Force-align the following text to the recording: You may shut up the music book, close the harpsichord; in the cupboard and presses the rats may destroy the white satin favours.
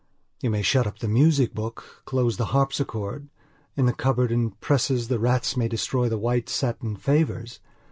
You 0.41 0.49
may 0.49 0.63
shut 0.63 0.87
up 0.87 0.97
the 0.97 1.07
music 1.07 1.53
book, 1.53 2.01
close 2.05 2.37
the 2.37 2.45
harpsichord; 2.57 3.29
in 3.77 3.85
the 3.85 3.93
cupboard 3.93 4.31
and 4.31 4.59
presses 4.59 5.09
the 5.09 5.19
rats 5.19 5.55
may 5.55 5.67
destroy 5.67 6.09
the 6.09 6.17
white 6.17 6.49
satin 6.49 6.95
favours. 6.97 7.59